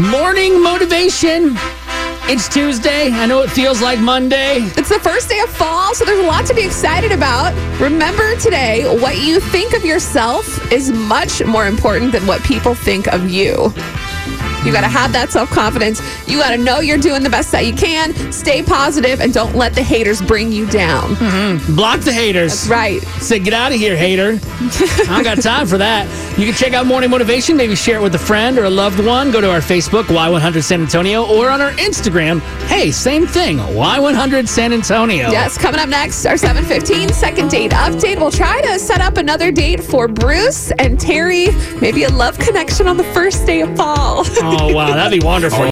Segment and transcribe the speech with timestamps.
[0.00, 1.56] Morning motivation.
[2.26, 3.12] It's Tuesday.
[3.12, 4.56] I know it feels like Monday.
[4.76, 7.54] It's the first day of fall, so there's a lot to be excited about.
[7.80, 13.06] Remember today, what you think of yourself is much more important than what people think
[13.06, 13.72] of you.
[14.64, 16.00] You got to have that self confidence.
[16.28, 18.14] You got to know you're doing the best that you can.
[18.32, 21.14] Stay positive and don't let the haters bring you down.
[21.16, 21.76] Mm-hmm.
[21.76, 22.68] Block the haters.
[22.68, 23.02] Right.
[23.20, 24.38] Say, get out of here, hater.
[24.40, 26.08] I don't got time for that.
[26.38, 28.98] You can check out Morning Motivation, maybe share it with a friend or a loved
[29.04, 29.30] one.
[29.30, 32.40] Go to our Facebook, Y100 San Antonio, or on our Instagram.
[32.66, 35.30] Hey, same thing, Y100 San Antonio.
[35.30, 38.18] Yes, coming up next, our 715 second date update.
[38.18, 41.48] We'll try to set up another date for Bruce and Terry.
[41.80, 44.03] Maybe a love connection on the first day of fall.
[44.46, 45.58] Oh, wow, that'd be wonderful.